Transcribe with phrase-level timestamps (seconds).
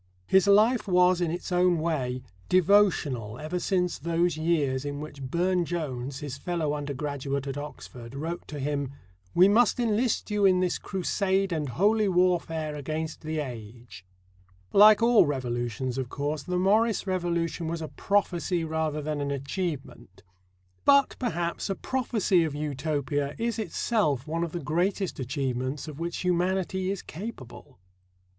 [0.25, 5.63] His life was, in its own way, devotional ever since those years in which Burne
[5.63, 8.93] Jones, his fellow undergraduate at Oxford, wrote to him:
[9.35, 14.03] "We must enlist you in this Crusade and Holy Warfare against the age."
[14.73, 20.23] Like all revolutions, of course, the Morris revolution was a prophecy rather than an achievement.
[20.83, 26.23] But, perhaps, a prophecy of Utopia is itself one of the greatest achievements of which
[26.23, 27.77] humanity is capable.